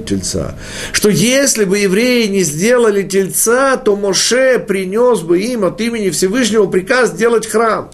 [0.00, 0.54] тельца.
[0.92, 6.66] Что если бы евреи не сделали тельца, то Моше принес бы им от имени Всевышнего
[6.66, 7.90] приказ сделать храм.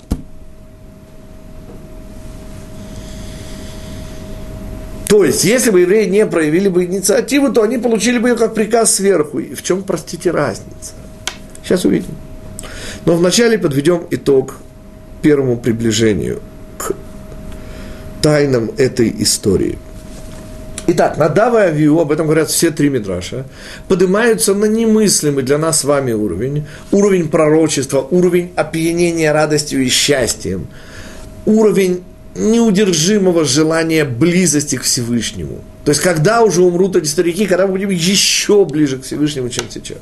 [5.09, 8.55] То есть, если бы евреи не проявили бы инициативу, то они получили бы ее как
[8.55, 9.39] приказ сверху.
[9.39, 10.93] И в чем, простите, разница?
[11.65, 12.15] Сейчас увидим.
[13.07, 14.57] Но вначале подведем итог
[15.23, 16.43] первому приближению
[16.77, 16.93] к
[18.21, 19.79] тайнам этой истории.
[20.91, 23.45] Итак, Надава и Авиу, об этом говорят все три Мидраша,
[23.89, 30.67] поднимаются на немыслимый для нас с вами уровень, уровень пророчества, уровень опьянения радостью и счастьем,
[31.45, 35.59] уровень неудержимого желания близости к Всевышнему.
[35.85, 39.67] То есть, когда уже умрут эти старики, когда мы будем еще ближе к Всевышнему, чем
[39.69, 39.99] сейчас.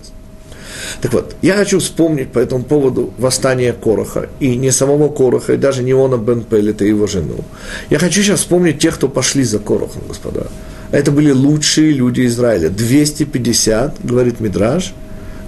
[1.00, 5.56] Так вот, я хочу вспомнить по этому поводу восстание Короха, и не самого Короха, и
[5.56, 7.44] даже не Она Бен Пелета и его жену.
[7.90, 10.46] Я хочу сейчас вспомнить тех, кто пошли за Корохом, господа.
[10.90, 12.70] Это были лучшие люди Израиля.
[12.70, 14.92] 250, говорит Мидраж,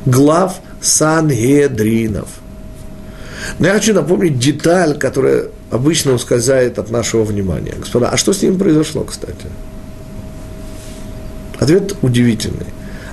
[0.04, 2.28] глав Сангедринов.
[3.58, 7.74] Но я хочу напомнить деталь, которая обычно ускользает от нашего внимания.
[7.78, 9.46] Господа, а что с ними произошло, кстати?
[11.58, 12.66] Ответ удивительный.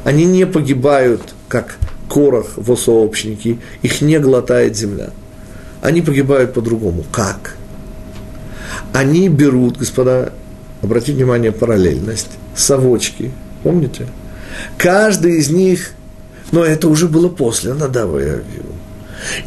[0.03, 1.77] Они не погибают, как
[2.09, 5.09] корох в сообщники, их не глотает земля.
[5.81, 7.03] Они погибают по-другому.
[7.11, 7.55] Как?
[8.93, 10.33] Они берут, господа,
[10.85, 13.31] обратите внимание, параллельность, совочки,
[13.63, 14.07] помните?
[14.77, 15.91] Каждый из них,
[16.51, 18.65] но это уже было после Надава и Авиу.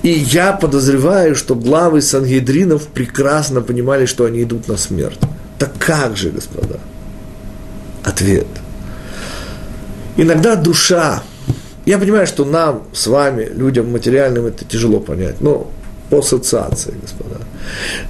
[0.02, 5.18] И я подозреваю, что главы Сангедринов прекрасно понимали, что они идут на смерть.
[5.58, 6.78] Так как же, господа?
[8.02, 8.46] Ответ.
[10.16, 11.22] Иногда душа,
[11.84, 15.70] я понимаю, что нам с вами, людям материальным, это тяжело понять, но
[16.10, 17.40] по ассоциации, господа.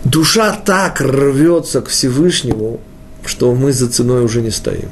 [0.05, 2.81] Душа так рвется к Всевышнему,
[3.25, 4.89] что мы за ценой уже не стоим.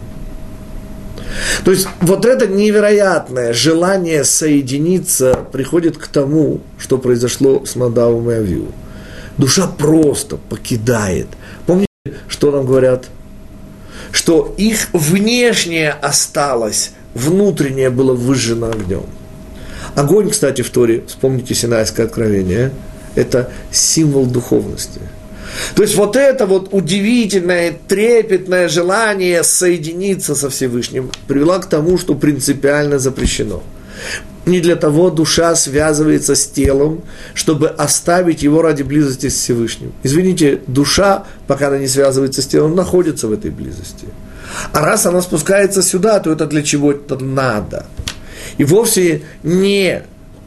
[1.64, 8.34] То есть вот это невероятное желание соединиться приходит к тому, что произошло с Надавом и
[8.34, 8.72] Авиу.
[9.36, 11.26] Душа просто покидает.
[11.66, 11.88] Помните,
[12.28, 13.06] что нам говорят?
[14.12, 19.04] Что их внешнее осталось, внутреннее было выжжено огнем.
[19.94, 22.70] Огонь, кстати, в Торе, вспомните Синайское откровение,
[23.14, 25.00] это символ духовности–
[25.74, 32.14] то есть вот это вот удивительное, трепетное желание соединиться со Всевышним привело к тому, что
[32.14, 33.62] принципиально запрещено.
[34.44, 37.02] Не для того душа связывается с телом,
[37.34, 39.92] чтобы оставить его ради близости с Всевышним.
[40.04, 44.06] Извините, душа, пока она не связывается с телом, находится в этой близости.
[44.72, 47.86] А раз она спускается сюда, то это для чего это надо.
[48.58, 50.02] И вовсе не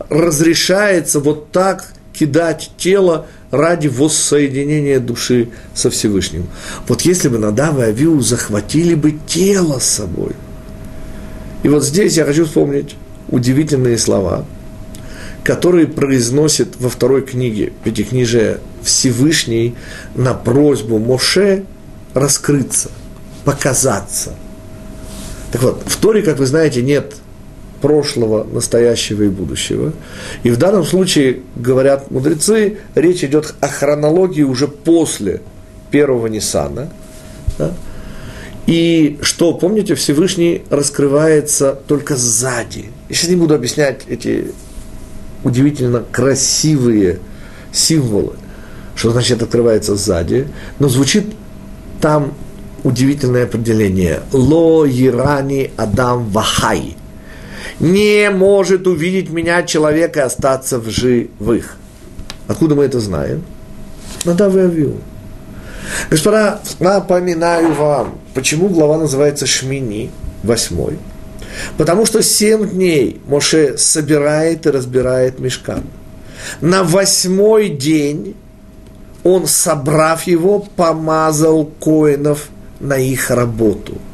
[0.09, 6.47] разрешается вот так кидать тело ради воссоединения души со Всевышним.
[6.87, 10.33] Вот если бы Надав и Авиу захватили бы тело с собой.
[11.63, 12.95] И вот здесь я хочу вспомнить
[13.27, 14.45] удивительные слова,
[15.43, 19.75] которые произносит во второй книге Пятикнижия Всевышний
[20.16, 21.66] на просьбу Моше
[22.13, 22.89] раскрыться,
[23.45, 24.33] показаться.
[25.51, 27.16] Так вот, в Торе, как вы знаете, нет
[27.81, 29.94] прошлого, настоящего и будущего.
[30.44, 35.41] И в данном случае, говорят мудрецы, речь идет о хронологии уже после
[35.91, 36.90] первого Ниссана.
[37.57, 37.72] Да?
[38.67, 42.91] И что, помните, Всевышний раскрывается только сзади.
[43.09, 44.51] Я сейчас не буду объяснять эти
[45.44, 47.19] удивительно красивые
[47.72, 48.34] символы,
[48.96, 50.47] что значит открывается сзади,
[50.78, 51.25] но звучит
[52.00, 52.34] там
[52.84, 54.19] удивительное определение.
[54.34, 56.96] Ло Ирани Адам Вахай
[57.79, 61.78] не может увидеть меня человек и остаться в живых.
[62.47, 63.44] Откуда мы это знаем?
[64.25, 64.97] Надав и Авиу.
[66.09, 70.12] Господа, напоминаю вам, почему глава называется Шмини,
[70.44, 71.00] восьмой.
[71.78, 75.84] Потому что семь дней Моше собирает и разбирает мешкан.
[76.61, 78.35] На восьмой день
[79.23, 83.97] он, собрав его, помазал коинов на их работу–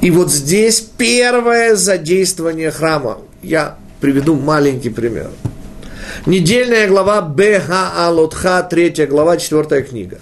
[0.00, 3.18] и вот здесь первое задействование храма.
[3.42, 5.30] Я приведу маленький пример.
[6.26, 10.18] Недельная глава Беха Алотха, третья глава, четвертая книга.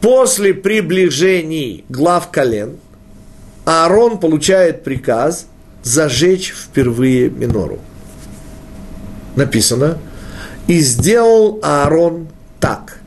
[0.00, 2.76] После приближений глав колен
[3.64, 5.46] Аарон получает приказ
[5.82, 7.78] зажечь впервые минору.
[9.36, 9.98] Написано,
[10.66, 12.28] и сделал Аарон
[12.58, 12.98] так.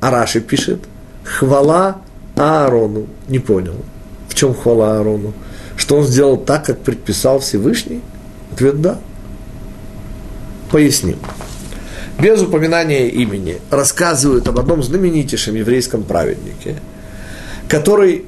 [0.00, 0.80] Араши пишет,
[1.24, 2.02] хвала
[2.36, 3.06] Аарону.
[3.28, 3.76] Не понял.
[4.32, 5.34] В чем хвала Аарону?
[5.76, 8.00] Что он сделал так, как предписал Всевышний?
[8.50, 8.98] Ответ– да.
[10.70, 11.18] Поясним.
[12.18, 16.76] Без упоминания имени рассказывают об одном знаменитейшем еврейском праведнике,
[17.68, 18.24] который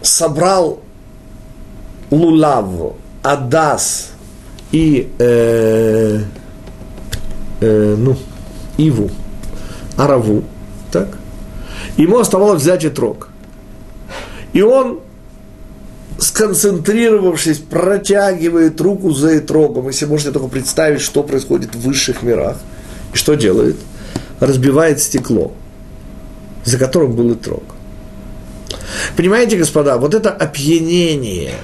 [0.00, 0.78] собрал
[2.12, 2.94] лулав,
[3.24, 4.12] адас
[4.70, 6.20] и э,
[7.60, 8.16] э, ну,
[8.76, 9.10] иву,
[9.96, 10.44] араву,
[10.92, 11.18] так?
[11.96, 13.30] Ему оставалось взять и трог.
[14.52, 15.00] И он,
[16.18, 19.86] сконцентрировавшись, протягивает руку за итрогом.
[19.86, 22.56] Если можете только представить, что происходит в высших мирах.
[23.14, 23.76] И что делает?
[24.40, 25.52] Разбивает стекло,
[26.64, 27.62] за которым был итрог.
[29.16, 31.54] Понимаете, господа, вот это опьянение,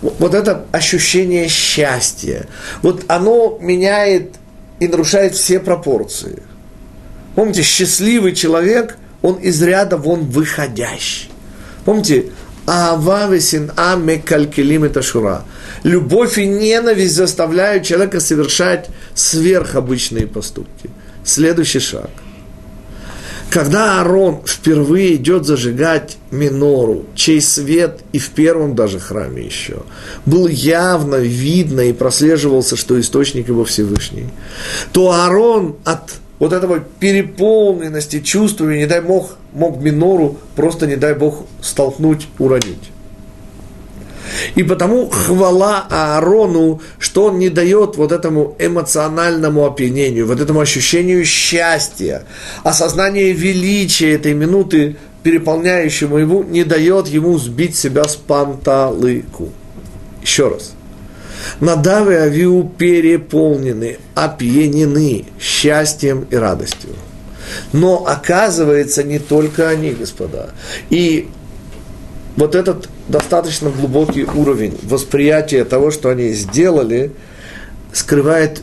[0.00, 2.46] вот это ощущение счастья,
[2.82, 4.34] вот оно меняет
[4.80, 6.42] и нарушает все пропорции.
[7.34, 11.28] Помните, счастливый человек, он из ряда вон выходящий.
[11.84, 12.26] Помните,
[12.66, 15.42] Ава весин а мекалькелим это шура.
[15.84, 20.90] Любовь и ненависть заставляют человека совершать сверхобычные поступки.
[21.24, 22.10] Следующий шаг–
[23.50, 29.78] когда Аарон впервые идет зажигать минору, чей свет и в первом даже храме еще,
[30.26, 34.26] был явно видно и прослеживался, что источник его Всевышний,
[34.92, 41.14] то Аарон от вот этого переполненности чувствами, не дай Бог, мог минору просто, не дай
[41.14, 42.90] Бог, столкнуть, уронить.
[44.54, 51.24] И потому хвала Аарону, что он не дает вот этому эмоциональному опьянению, вот этому ощущению
[51.24, 52.24] счастья,
[52.62, 59.50] осознание величия этой минуты, переполняющему его, не дает ему сбить себя с панталыку.
[60.22, 60.75] Еще раз.
[61.60, 66.90] Надавы и Авиу переполнены, опьянены счастьем и радостью.
[67.72, 70.50] Но оказывается, не только они, господа.
[70.90, 71.28] И
[72.36, 77.12] вот этот достаточно глубокий уровень восприятия того, что они сделали,
[77.92, 78.62] скрывает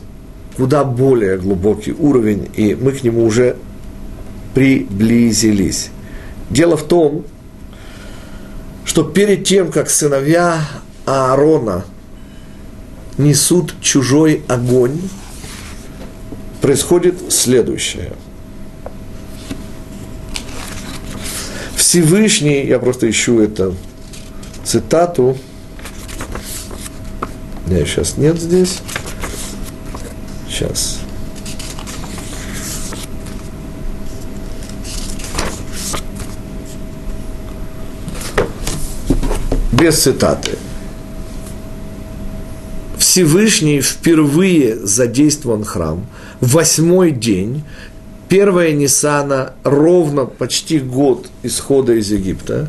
[0.56, 3.56] куда более глубокий уровень, и мы к нему уже
[4.54, 5.90] приблизились.
[6.50, 7.24] Дело в том,
[8.84, 10.60] что перед тем, как сыновья
[11.06, 11.84] Аарона
[13.18, 15.00] несут чужой огонь,
[16.60, 18.12] происходит следующее–
[21.94, 23.76] Всевышний, я просто ищу эту
[24.64, 25.38] цитату,
[27.66, 28.80] меня сейчас нет здесь,
[30.48, 30.98] сейчас.
[39.70, 40.58] Без цитаты.
[43.14, 46.04] Всевышний впервые задействован храм
[46.40, 47.62] восьмой день
[48.28, 52.68] первая Ниссана ровно почти год исхода из Египта,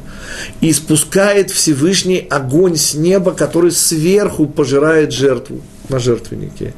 [0.61, 6.75] и спускает Всевышний огонь с неба, который сверху пожирает жертву на жертвеннике.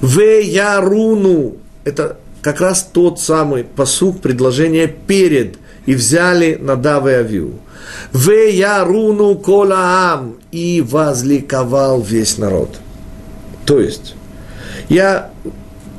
[0.00, 5.56] В Яруну– это как раз тот самый посук, предложение перед,
[5.86, 7.54] и взяли Надав и Авиу.
[8.12, 12.78] В Яруну Колаам– и возликовал весь народ.
[13.68, 14.14] То есть,
[14.88, 15.30] я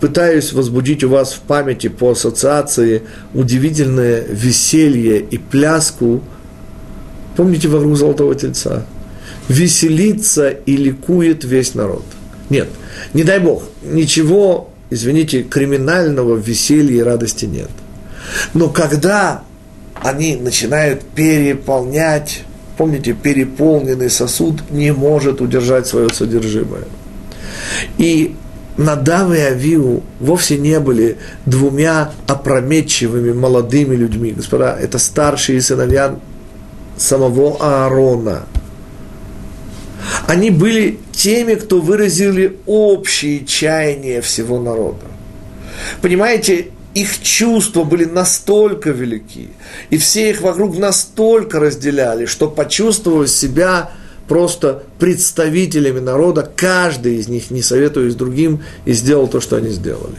[0.02, 3.04] пытаюсь возбудить у вас в памяти по ассоциации
[3.36, 6.24] удивительное веселье и пляску.
[7.38, 8.88] Помните вокруг Золотого Тельца?
[9.50, 12.04] Веселится и ликует весь народ.
[12.50, 12.70] Нет,
[13.14, 17.70] не дай Бог, ничего, извините, криминального веселья и радости нет.
[18.56, 19.44] Но когда
[20.02, 22.42] они начинают переполнять,
[22.80, 26.86] помните, переполненный сосуд не может удержать свое содержимое.
[27.98, 28.36] И
[28.78, 34.32] Надав и Авиу вовсе не были двумя опрометчивыми молодыми людьми.
[34.32, 36.18] Господа, это старшие сыновья
[36.98, 38.44] самого Аарона.
[40.28, 45.06] Они были теми, кто выразили общие чаяния всего народа.
[46.02, 49.50] Понимаете, их чувства были настолько велики,
[49.90, 53.92] и все их вокруг настолько разделяли, что почувствовав себя
[54.30, 60.16] просто представителями народа, каждый из них, не советуясь другим, и сделал то, что они сделали.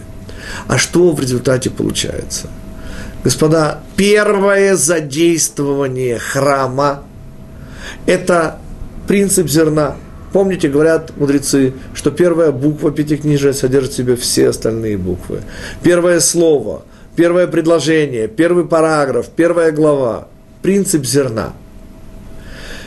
[0.67, 2.51] А что в результате получается?
[3.23, 7.05] Господа, первое задействование храма–
[8.07, 8.59] это
[9.07, 9.97] принцип зерна.
[10.33, 15.43] Помните, говорят мудрецы, что первая буква Пятикнижия содержит в себе все остальные буквы.
[15.83, 16.83] Первое слово,
[17.15, 20.29] первое предложение, первый параграф, первая глава–
[20.63, 21.53] принцип зерна–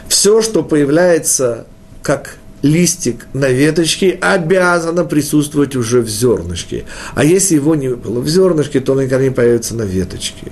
[0.08, 1.66] все, что появляется
[2.02, 6.86] как листик на веточке, обязано присутствовать уже в зернышке.
[7.14, 10.52] А если его не было в зернышке, то он никогда не появится на веточке.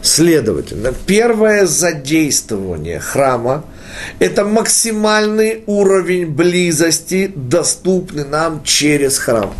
[0.00, 3.64] Следовательно, первое задействование храма–
[4.20, 9.52] это максимальный уровень близости, доступный нам через храм.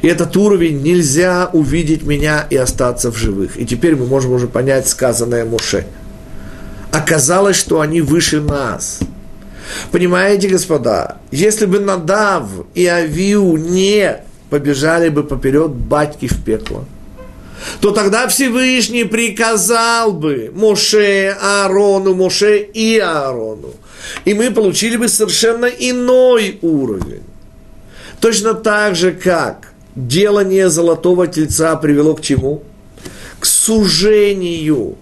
[0.00, 3.58] И этот уровень нельзя увидеть меня и остаться в живых.
[3.58, 5.86] И теперь мы можем уже понять сказанное Муше–
[6.92, 9.00] оказалось, что они выше нас.
[9.90, 12.44] Понимаете, господа, если бы Надав
[12.74, 14.18] и Авиу не
[14.50, 16.84] побежали бы поперед батьки в пекло,
[17.80, 23.72] то тогда Всевышний приказал бы Моше, Аарону, Моше и Аарону.
[24.24, 27.22] И мы получили бы совершенно иной уровень.
[28.20, 32.62] Точно так же, как делание золотого тельца привело к чему?
[33.38, 34.96] К сужению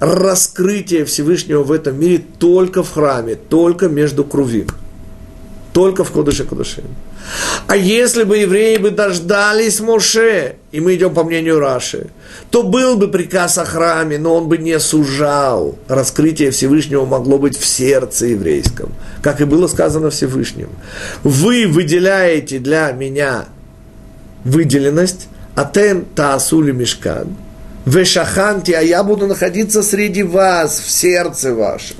[0.00, 4.68] раскрытия Всевышнего в этом мире только в храме, только между крувим,
[5.72, 6.84] только в Кодыше Кодышем.
[7.66, 12.08] А если бы евреи бы дождались Моше, и мы идем по мнению Раши,
[12.50, 15.76] то был бы приказ о храме, но он бы не сужал.
[15.88, 20.70] Раскрытие Всевышнего могло быть в сердце еврейском, как и было сказано Всевышним.
[21.22, 23.46] Вы выделяете для меня
[24.44, 27.36] выделенность, атен таасули мешкан,
[27.88, 31.96] вешаханти, а я буду находиться среди вас, в сердце вашем.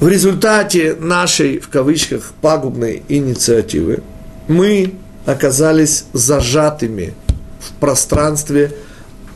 [0.00, 4.02] В результате нашей, в кавычках, пагубной инициативы
[4.48, 4.94] мы
[5.24, 7.14] оказались зажатыми
[7.60, 8.72] в пространстве.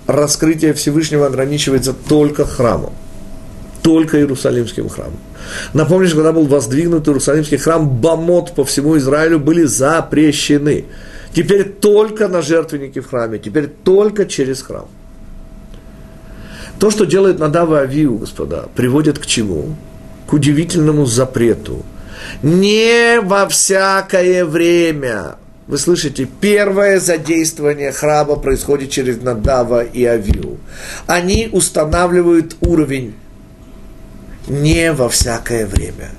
[0.06, 2.92] Раскрытие Всевышнего ограничивается только храмом,
[3.82, 5.18] только Иерусалимским храмом.
[5.74, 10.86] Напомню, что когда был воздвигнут Иерусалимский храм, бомот по всему Израилю были запрещены.
[11.38, 14.88] Теперь только на жертвенники в храме, теперь только через храм.
[16.80, 19.76] То, что делает Надава Авиу, господа, приводит к чему?
[20.26, 21.84] к удивительному запрету.
[22.42, 25.36] Не во всякое время.
[25.68, 30.58] Вы слышите, первое задействование храма происходит через Надава и Авиу.
[31.06, 33.14] Они устанавливают уровень
[34.48, 36.10] не во всякое время.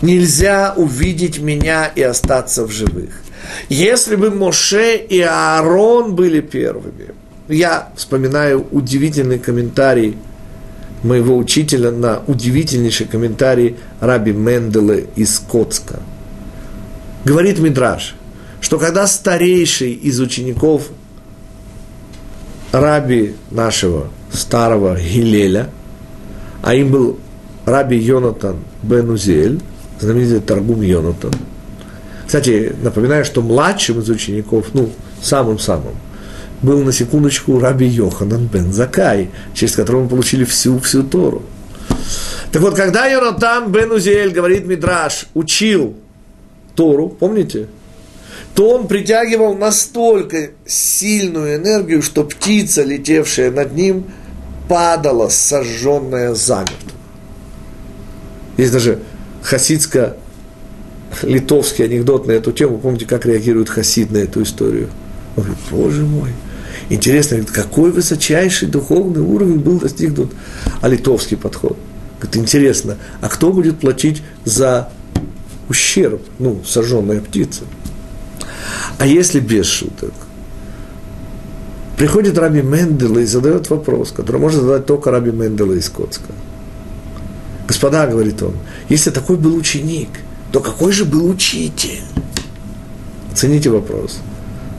[0.00, 3.25] Нельзя увидеть меня и остаться в живых.
[3.68, 7.14] Если бы Моше и Аарон были первыми,
[7.48, 10.16] я вспоминаю удивительный комментарий
[11.02, 16.00] моего учителя на удивительнейший комментарий Раби Менделе из Коцка.
[17.24, 18.14] Говорит Мидраш,
[18.60, 20.88] что когда старейший из учеников
[22.72, 25.70] раби нашего старого Гилеля,
[26.62, 27.18] а им был
[27.64, 29.16] раби Йонатан бен
[29.98, 31.32] знаменитый торгум Йонатан.
[32.26, 34.90] Кстати, напоминаю, что младшим из учеников, ну,
[35.22, 35.94] самым-самым,
[36.62, 41.42] был на секундочку раби Йоханан бен Закай, через которого мы получили всю-всю Тору.
[42.50, 45.94] Так вот, когда Йонатан бен Узиэль, говорит Мидраш, учил
[46.74, 47.68] Тору, помните?
[48.54, 54.06] То он притягивал настолько сильную энергию, что птица, летевшая над ним,
[54.68, 56.92] падала сожженная замертво.
[58.56, 59.00] Есть даже
[61.22, 62.78] хасидско-литовский анекдот на эту тему.
[62.78, 64.88] Помните, как реагирует хасид на эту историю?
[65.36, 66.30] Он говорит, боже мой,
[66.88, 70.32] Интересно, какой высочайший духовный уровень был достигнут,
[70.80, 71.76] а литовский подход.
[72.20, 74.90] Говорит, интересно, а кто будет платить за
[75.68, 77.64] ущерб, ну, сожженная птица?
[78.98, 80.12] А если без шуток?
[81.98, 86.32] Приходит Раби Мендела и задает вопрос, который может задать только Раби Мендела из Коцка.
[87.66, 88.54] Господа, говорит он,
[88.88, 90.10] если такой был ученик,
[90.52, 92.02] то какой же был учитель?
[93.32, 94.20] Оцените вопрос.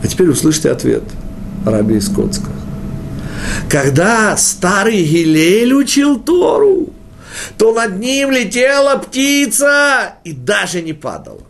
[0.04, 1.04] А теперь услышьте ответ–
[1.66, 2.50] Раби из Коцка.
[3.70, 6.90] Когда старый Гилель учил Тору,
[7.58, 11.42] то над ним летела птица и даже не падала.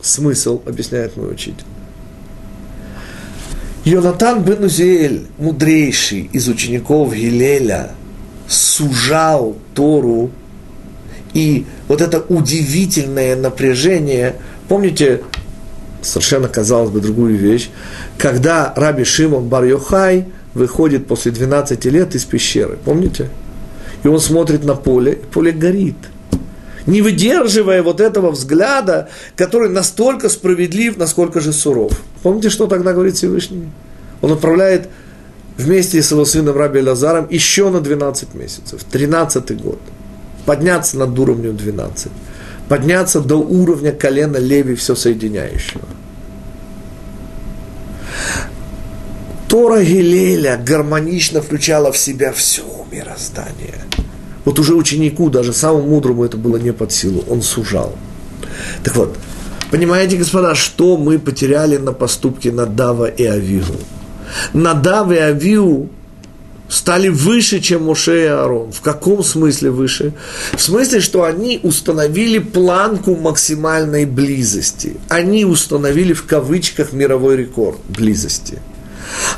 [0.00, 1.64] Смысл, объясняет мой учитель.
[3.84, 7.92] Йонатан бен Узиэль, мудрейший из учеников Гилеля,
[8.48, 10.30] сужал Тору,
[11.34, 14.36] и вот это удивительное напряжение,
[14.68, 15.22] помните,
[16.02, 17.70] совершенно, казалось бы, другую вещь,
[18.18, 23.28] когда Раби Шимон Бар Йохай выходит после 12 лет из пещеры, помните?
[24.02, 25.96] И он смотрит на поле, и поле горит.
[26.86, 31.92] Не выдерживая вот этого взгляда, который настолько справедлив, насколько же суров.
[32.22, 33.68] Помните, что тогда говорит Всевышний?
[34.20, 34.88] Он отправляет
[35.56, 39.78] вместе с его сыном Раби Лазаром еще на 12 месяцев, 13 год.
[40.44, 42.10] Подняться над уровнем 12
[42.72, 45.82] подняться до уровня колена Леви, все соединяющего.
[49.46, 53.74] Тора Гилеля гармонично включала в себя все мироздание.
[54.46, 57.94] Вот уже ученику, даже самому мудрому это было не под силу, он сужал.
[58.82, 59.18] Так вот,
[59.70, 63.64] понимаете, господа, что мы потеряли на поступке Надава и Авиу?
[64.54, 65.90] Надав и Авиу
[66.72, 68.72] стали выше, чем Моше и Аарон.
[68.72, 70.14] В каком смысле выше?
[70.54, 74.96] В смысле, что они установили планку максимальной близости.
[75.08, 78.58] Они установили в кавычках мировой рекорд близости.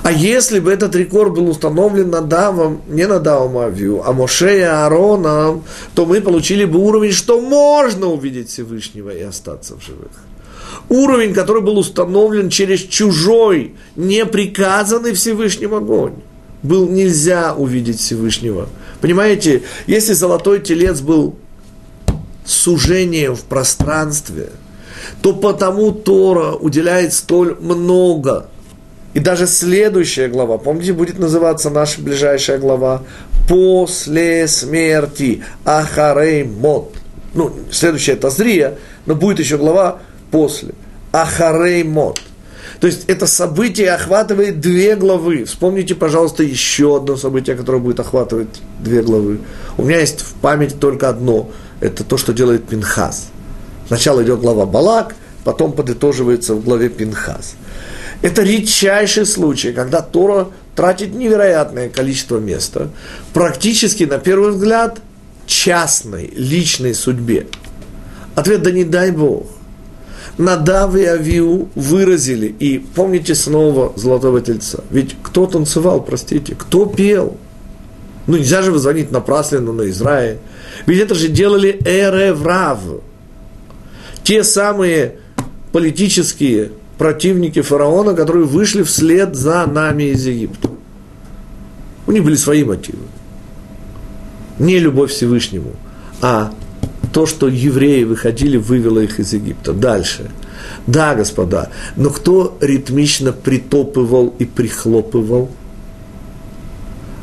[0.05, 5.65] А если бы этот рекорд был установлен Надавом, не Надавом Авью, а Моше и Аароном,
[5.95, 10.13] то мы получили бы уровень, что можно увидеть Всевышнего и остаться в живых.
[10.89, 16.15] Уровень, который был установлен через чужой, неприказанный Всевышним огонь.
[16.65, 18.69] Был нельзя увидеть Всевышнего.
[19.01, 21.37] Понимаете, если золотой телец был
[22.45, 24.49] сужением в пространстве,
[25.23, 28.49] то потому Тора уделяет столь много
[29.15, 33.03] и даже следующая глава, помните, будет называться наша ближайшая глава
[33.49, 36.97] «После смерти Ахарей Мот».
[37.33, 40.01] Ну, следующая это Зрия, но будет еще глава
[40.33, 40.75] «После».
[41.13, 42.21] Ахарей Мот.
[42.85, 45.47] То есть это событие охватывает две главы.
[45.47, 49.41] Вспомните, пожалуйста, еще одно событие, которое будет охватывать две главы.
[49.79, 51.49] У меня есть в памяти только одно.
[51.81, 53.29] Это то, что делает Пинхас.
[53.87, 57.55] Сначала идет глава Балак, потом подытоживается в главе Пинхас.
[58.21, 62.91] Это редчайший случай, когда Тора тратит невероятное количество места,
[63.33, 65.01] практически, на первый взгляд,
[65.47, 67.47] частной, личной судьбе.
[68.35, 69.47] Ответ– да не дай Бог.
[70.37, 77.37] Надав и Авиу выразили, и помните снова Золотого Тельца, ведь кто танцевал, простите, кто пел?
[78.27, 80.39] Ну, нельзя же вызвонить напрасленно на Израиль.
[80.87, 82.81] Ведь это же делали Эреврав.
[84.23, 85.17] Те самые
[85.73, 90.71] политические противники фараона, которые вышли вслед за нами из Египта.
[92.07, 93.03] У них были свои мотивы.
[94.59, 95.73] Не любовь Всевышнему,
[96.23, 96.53] а
[97.15, 99.73] то, что евреи выходили, вывело их из Египта.
[99.73, 100.31] Дальше.
[100.87, 105.49] Да, господа, но кто ритмично притопывал и прихлопывал?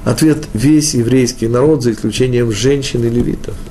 [0.05, 3.55] Ответ– весь еврейский народ, за исключением женщин и левитов–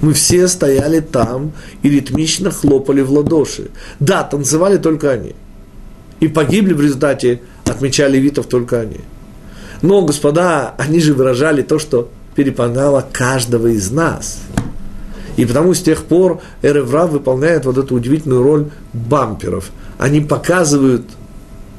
[0.00, 1.52] мы все стояли там
[1.82, 3.70] и ритмично хлопали в ладоши.
[4.00, 5.34] Да, танцевали только они.
[6.20, 9.00] И погибли в результате, отмечали витов только они.
[9.80, 14.40] Но, господа, они же выражали то, что переполняло каждого из нас.
[15.36, 19.70] И потому с тех пор Эреврав выполняет вот эту удивительную роль бамперов.
[19.98, 21.04] Они показывают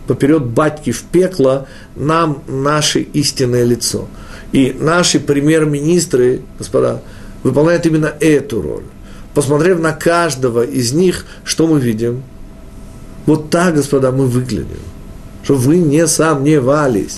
[0.07, 4.07] поперед батьки в пекло нам наше истинное лицо.
[4.51, 7.01] И наши премьер-министры, господа,
[7.43, 8.83] выполняет именно эту роль.
[9.33, 12.23] Посмотрев на каждого из них, что мы видим?
[13.25, 14.79] Вот так, господа, мы выглядим.
[15.43, 17.17] Что вы не сомневались.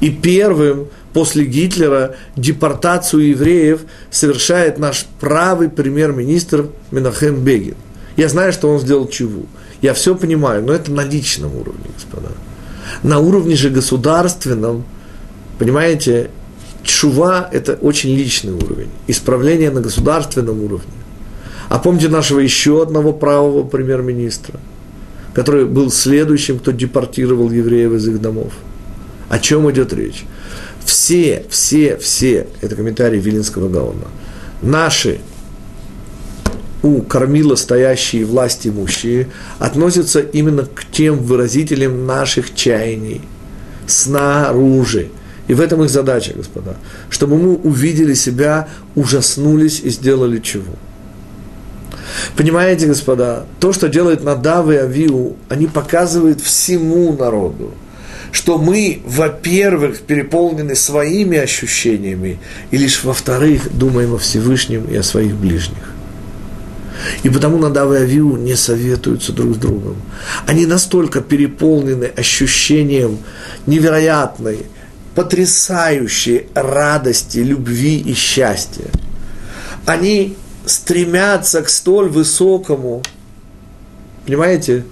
[0.00, 7.74] И первым после Гитлера депортацию евреев совершает наш правый премьер-министр Минахем Бегин.
[8.16, 9.42] Я знаю, что он сделал чего.
[9.82, 12.28] Я все понимаю, но это на личном уровне, господа.
[13.02, 14.84] На уровне же государственном,
[15.58, 16.30] понимаете,
[16.82, 20.92] Чува– это очень личный уровень, исправление на государственном уровне.
[21.68, 24.58] А помните нашего еще одного правого премьер-министра,
[25.34, 28.52] который был следующим, кто депортировал евреев из их домов.
[29.28, 30.24] О чем идет речь?
[31.10, 34.06] Все, все, все, это комментарий Вилинского Гаона,
[34.62, 35.18] наши
[36.84, 39.26] у кормила стоящие власть имущие
[39.58, 43.22] относятся именно к тем выразителям наших чаяний
[43.88, 45.08] снаружи–
[45.48, 46.76] и в этом их задача, господа.
[47.08, 50.76] Чтобы мы увидели себя, ужаснулись и сделали чего.
[52.36, 57.74] Понимаете, господа, то, что делает Надав и Авиу, они показывают всему народу,
[58.32, 62.38] что мы, во-первых, переполнены своими ощущениями,
[62.70, 65.94] и лишь во-вторых, думаем о Всевышнем и о своих ближних.
[67.22, 69.96] И потому Надав и Авиу не советуются друг с другом.
[70.46, 73.18] Они настолько переполнены ощущением
[73.66, 74.66] невероятной,
[75.14, 78.86] потрясающей радости, любви и счастья.
[79.86, 83.02] Они стремятся к столь высокому,
[84.26, 84.84] понимаете,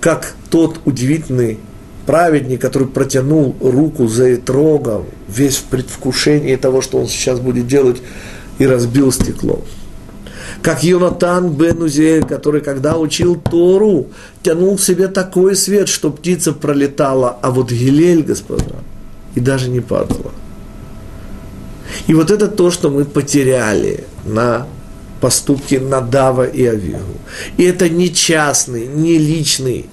[0.00, 1.58] как тот удивительный
[2.06, 8.02] праведник, который протянул руку за Итрогом, весь в предвкушении того, что он сейчас будет делать,
[8.58, 9.62] и разбил стекло.
[10.62, 14.06] Как Йонатан бен Узель, который, когда учил Тору,
[14.42, 18.76] тянул к себе такой свет, что птица пролетала, а вот Гилель, господа–
[19.34, 20.32] и даже не падала.
[22.06, 24.66] И вот это то, что мы потеряли на
[25.20, 27.18] поступке Надава и Авигу.
[27.56, 29.86] И это не частный, не личный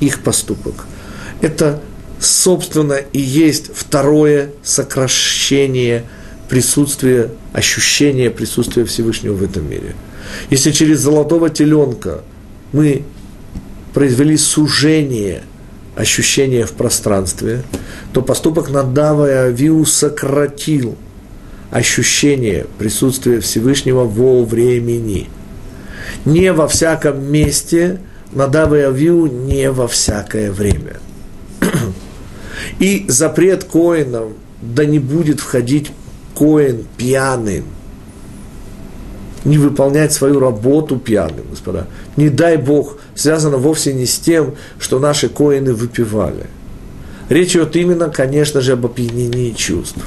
[0.00, 0.86] их поступок.
[1.40, 1.80] Это,
[2.20, 6.04] собственно, и есть второе сокращение
[6.48, 9.94] присутствия, ощущения присутствия Всевышнего в этом мире.
[10.50, 12.22] Если через золотого теленка
[12.72, 13.04] мы
[13.92, 15.42] произвели сужение–
[15.98, 17.62] ощущение в пространстве,
[18.12, 20.96] то поступок Надава и Авиу сократил
[21.70, 25.28] ощущение присутствия Всевышнего во времени.
[26.24, 27.98] Не во всяком месте
[28.32, 30.96] Надав и не во всякое время.
[32.78, 35.90] И запрет коинам, да не будет входить
[36.34, 37.64] коин пьяным,
[39.44, 41.86] не выполнять свою работу пьяным, господа.
[42.16, 46.46] Не дай Бог, связано вовсе не с тем, что наши коины выпивали.
[47.28, 50.00] Речь идет именно, конечно же, об опьянении чувств.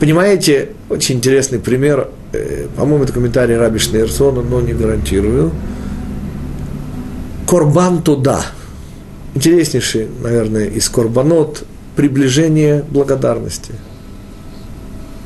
[0.00, 5.52] Понимаете, очень интересный пример, э, по-моему, это комментарий Раби Шнейрсона, но не гарантирую.
[7.52, 8.46] Корбан туда.
[9.34, 11.64] Интереснейший, наверное, из корбанот
[11.96, 13.72] приближение благодарности.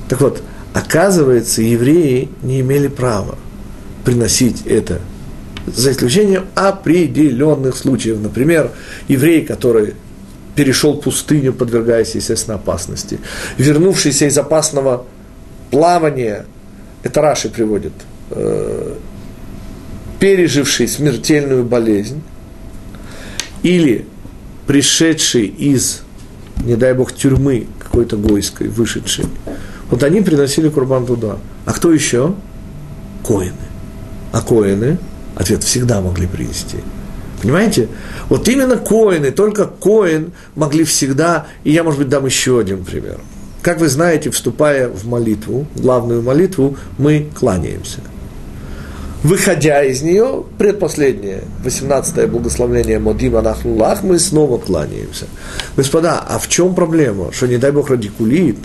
[0.09, 0.43] Так вот,
[0.75, 3.39] оказывается, евреи не имели права
[4.05, 4.99] приносить это,
[5.69, 8.19] за исключением определенных случаев.
[8.21, 8.73] Например,
[9.07, 9.95] еврей, который
[10.57, 13.21] перешел пустыню, подвергаясь, естественно, опасности.
[13.57, 15.07] Вернувшийся из опасного
[15.71, 16.47] плавания,
[17.05, 17.93] это Раши приводит,
[18.31, 18.95] э,
[20.27, 22.21] переживший смертельную болезнь,
[23.63, 24.07] или
[24.67, 26.03] пришедший из,
[26.65, 29.27] не дай бог, тюрьмы какой-то гойской, вышедший,
[29.89, 31.37] вот они приносили курбан туда.
[31.65, 32.35] А кто еще?
[33.25, 33.53] Коины.
[34.33, 34.99] А коины,
[35.37, 36.79] ответ, всегда могли принести–
[37.43, 37.89] Понимаете?
[38.29, 43.21] Вот именно коины, только коин могли всегда, и я, может быть, дам еще один пример.
[43.63, 48.01] Как вы знаете, вступая в молитву, главную молитву, мы кланяемся.
[49.23, 55.27] Выходя из нее, предпоследнее, 18-е благословление Модим Анахнулах, мы снова кланяемся.
[55.77, 57.33] Господа, а в чем проблема?
[57.33, 58.59] Что, не дай Бог, радикулит?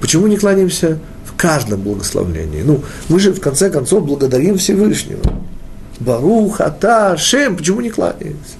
[0.00, 2.62] Почему не кланяемся в каждом благословлении?
[2.62, 5.20] Ну, мы же, в конце концов, благодарим Всевышнего.
[5.98, 8.54] Барух, Ата, Шем, почему не кланяемся?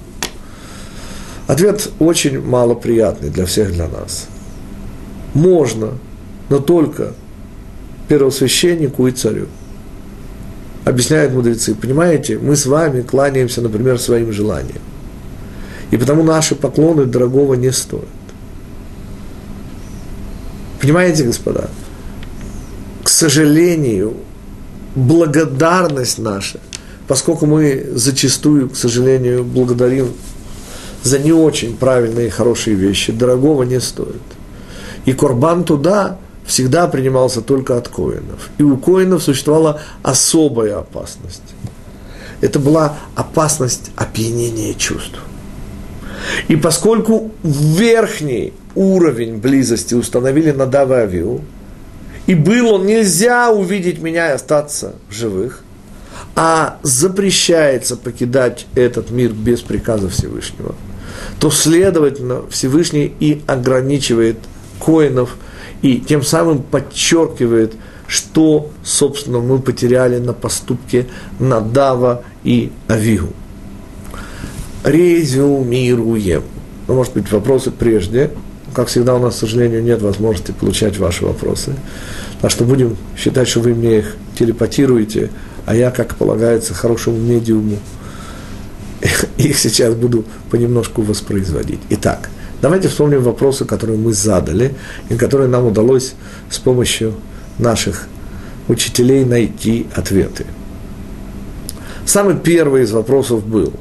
[1.46, 4.26] Ответ очень малоприятный для всех, для нас.
[5.32, 5.92] Можно,
[6.48, 7.12] но только
[8.08, 9.46] первосвященнику и царю.
[10.86, 14.80] Объясняют мудрецы, понимаете, мы с вами кланяемся, например, своим желаниям.
[15.90, 18.08] И потому наши поклоны дорогого не стоят.
[20.80, 21.68] Понимаете, господа?
[23.02, 24.14] К сожалению,
[24.94, 26.60] благодарность наша–
[27.06, 30.12] поскольку мы зачастую, к сожалению, благодарим
[31.02, 34.22] за не очень правильные и хорошие вещи, дорогого не стоит.
[35.04, 38.50] И корбан туда всегда принимался только от коинов.
[38.58, 41.42] И у коинов существовала особая опасность.
[42.40, 45.18] Это была опасность опьянения чувств.
[46.48, 51.42] И поскольку верхний уровень близости установили на Дававиу,
[52.26, 55.62] и было нельзя увидеть меня и остаться в живых,
[56.34, 60.74] а запрещается покидать этот мир без приказа Всевышнего,
[61.40, 64.36] то, следовательно, Всевышний и ограничивает
[64.84, 65.36] коинов,
[65.82, 67.74] и тем самым подчеркивает,
[68.06, 71.06] что, собственно, мы потеряли на поступке
[71.38, 73.32] Надава и Авигу.
[74.84, 76.42] Резюмируем.
[76.86, 78.30] Ну, может быть, вопросы прежде.
[78.74, 81.74] Как всегда, у нас, к сожалению, нет возможности получать ваши вопросы.
[82.40, 85.30] Так что будем считать, что вы мне их телепатируете,
[85.64, 87.78] а я, как полагается, хорошему медиуму,
[89.38, 91.80] их сейчас буду понемножку воспроизводить.
[91.90, 92.30] Итак,
[92.62, 94.74] давайте вспомним вопросы, которые мы задали,
[95.08, 96.14] и которые нам удалось
[96.50, 97.14] с помощью
[97.58, 98.08] наших
[98.68, 100.46] учителей найти ответы.
[102.04, 103.72] Самый первый из вопросов был,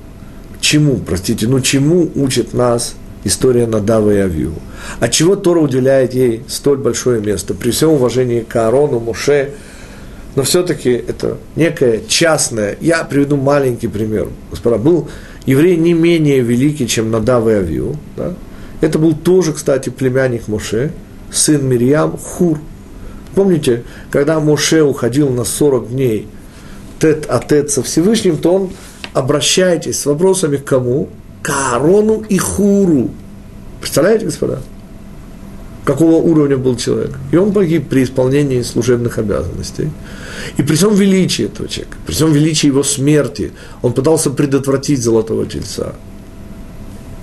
[0.59, 4.53] чему, простите, ну чему учит нас история Надава и Авью?
[4.99, 7.53] От чего Тора уделяет ей столь большое место?
[7.53, 9.51] При всем уважении к Аарону, Муше,
[10.35, 12.77] но все-таки это некое частное.
[12.81, 14.27] Я приведу маленький пример.
[14.49, 15.07] Господа, был
[15.45, 17.95] еврей не менее великий, чем Надав и Авиу.
[18.17, 18.33] Да?
[18.85, 20.91] Это был тоже, кстати, племянник Моше,
[21.31, 22.59] сын Мирьям, Хур.
[23.33, 26.27] Помните, когда Моше уходил на 40 дней
[26.99, 28.69] тет а тет со Всевышним, то он,
[29.13, 31.09] обращайтесь с вопросами к кому?
[31.41, 33.09] К Аарону и Хуру.
[33.81, 34.59] Представляете, господа?
[35.83, 37.17] какого уровня был человек.
[37.31, 39.89] И он погиб при исполнении служебных обязанностей.
[40.57, 45.45] И при всем величии этого человека, при всем величии его смерти, он пытался предотвратить золотого
[45.45, 45.93] тельца.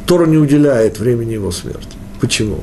[0.07, 1.97] Тора не уделяет времени его смерти.
[2.21, 2.61] Почему?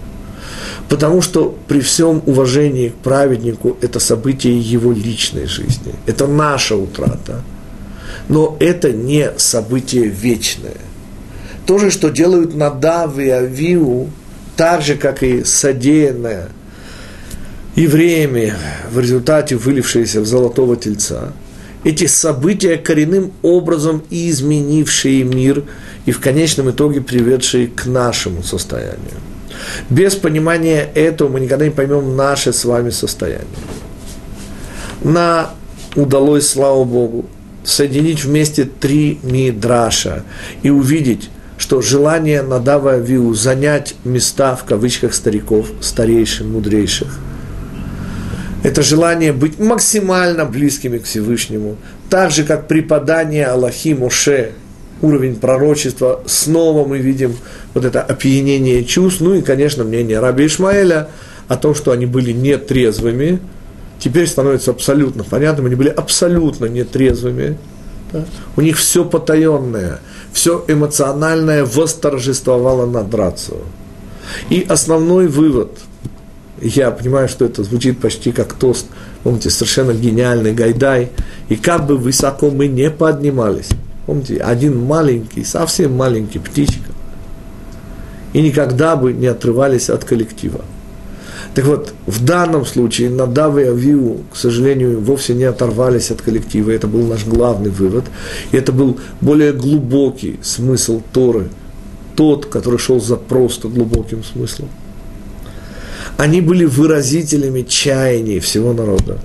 [0.87, 5.93] Потому что при всем уважении к праведнику это событие его личной жизни.
[6.05, 7.43] Это наша утрата.
[8.27, 10.77] Но это не событие вечное.
[11.65, 14.09] То же, что делают Надав и Авиу,
[14.55, 16.49] так же, как и содеянное
[17.75, 18.53] евреями
[18.91, 21.33] в результате вылившееся в золотого тельца,
[21.83, 25.63] эти события коренным образом изменившие мир
[26.05, 29.19] и в конечном итоге приведшие к нашему состоянию.
[29.89, 33.47] Без понимания этого мы никогда не поймем наше с вами состояние.
[35.03, 35.51] На
[35.95, 37.25] удалось, слава Богу,
[37.63, 40.23] соединить вместе три мидраша
[40.63, 47.19] и увидеть, что желание Надава Авиу занять места, в кавычках, стариков, старейшин, мудрейших,
[48.63, 51.77] это желание быть максимально близкими к Всевышнему,
[52.09, 54.51] так же, как преподание Аллахи Моше,
[55.01, 57.35] уровень пророчества, снова мы видим
[57.73, 61.09] вот это опьянение чувств, ну и, конечно, мнение Раби Ишмаэля
[61.47, 63.39] о том, что они были нетрезвыми,
[63.99, 67.57] теперь становится абсолютно понятным, они были абсолютно нетрезвыми,
[68.11, 68.25] да?
[68.57, 69.99] у них все потаенное,
[70.33, 73.61] все эмоциональное восторжествовало над рацией.
[74.49, 75.71] И основной вывод,
[76.61, 78.87] я понимаю, что это звучит почти как тост,
[79.23, 81.09] помните, совершенно гениальный Гайдай,
[81.49, 83.69] и как бы высоко мы не поднимались,
[84.05, 86.91] помните, один маленький, совсем маленький птичка,
[88.33, 90.61] и никогда бы не отрывались от коллектива.
[91.55, 96.71] Так вот, в данном случае Надав и Авиу, к сожалению, вовсе не оторвались от коллектива.
[96.71, 98.05] Это был наш главный вывод.
[98.51, 101.49] И это был более глубокий смысл Торы.
[102.15, 104.69] Тот, который шел за просто глубоким смыслом.
[106.19, 109.19] Они были выразителями чаяний всего народа.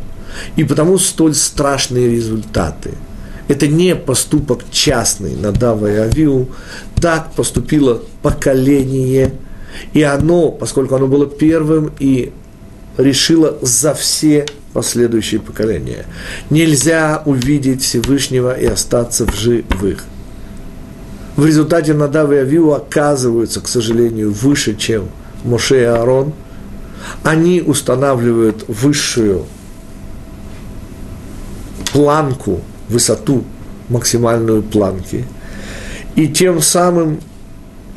[0.57, 2.93] И потому столь страшные результаты.
[3.49, 6.49] Это не поступок частный Надава и Авиу.
[7.01, 9.35] Так поступило поколение–
[9.93, 12.33] и оно, поскольку оно было первым и
[12.97, 16.07] решило за все последующие поколения.
[16.51, 20.05] Нельзя увидеть Всевышнего и остаться в живых.
[21.37, 25.09] В результате Надав и Авиу оказываются, к сожалению, выше, чем
[25.43, 26.33] Моше и Аарон.
[27.23, 29.47] Они устанавливают высшую
[31.93, 33.45] планку, высоту
[33.89, 35.25] максимальную планки.
[36.17, 37.21] И тем самым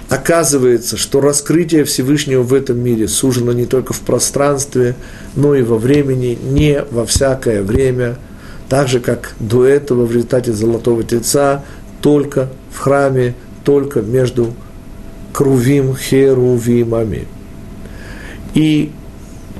[0.09, 4.95] оказывается, что раскрытие Всевышнего в этом мире сужено не только в пространстве,
[5.35, 8.17] но и во времени, не во всякое время,
[8.69, 11.63] так же, как до этого в результате Золотого Тельца,
[12.01, 14.53] только в храме, только между
[15.33, 17.27] Крувим, Херувимами.
[18.53, 18.91] И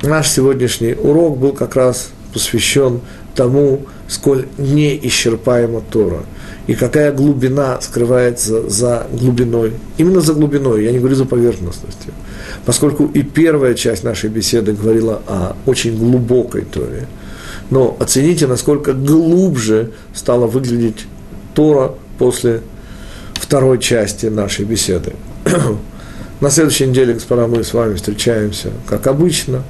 [0.08, 3.02] наш сегодняшний урок был как раз посвящен
[3.36, 6.24] тому, сколь неисчерпаема Тора–
[6.68, 9.74] и какая глубина скрывается за глубиной.
[9.98, 12.14] Именно за глубиной, я не говорю за поверхностностью.
[12.66, 17.08] Поскольку и первая часть нашей беседы говорила о очень глубокой Торе.
[17.70, 21.06] Но оцените, насколько глубже стала выглядеть
[21.54, 22.62] Тора после
[23.34, 25.14] второй части нашей беседы.
[26.42, 29.64] На следующей неделе, господа, мы с вами встречаемся, как обычно.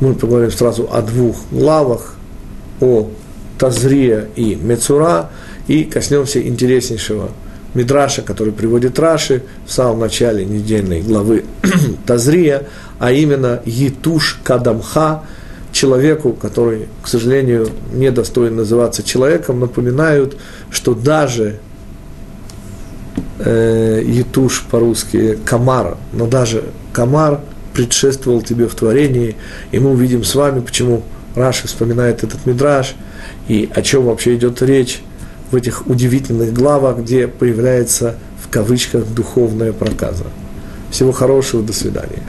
[0.00, 2.14] Мы поговорим сразу о двух главах,
[2.80, 3.08] о
[3.58, 5.30] Тазрия и Мецура–
[5.68, 7.30] и коснемся интереснейшего
[7.74, 11.44] Мидраша, который приводит Раши в самом начале недельной главы
[12.06, 12.64] Тазрия,
[12.98, 15.24] а именно Етуш Кадамха,
[15.70, 20.38] человеку, который, к сожалению, не достоин называться человеком, напоминают,
[20.70, 21.58] что даже
[23.38, 24.22] э,
[24.70, 27.40] по-русски Камар, но даже Камар
[27.78, 29.36] предшествовал тебе в творении,
[29.70, 31.04] и мы увидим с вами, почему
[31.36, 32.96] Раши вспоминает этот мидраж,
[33.46, 35.00] и о чем вообще идет речь,
[35.52, 40.24] в этих удивительных главах, где появляется в кавычках духовная проказа.
[40.90, 42.24] Всего хорошего, до свидания.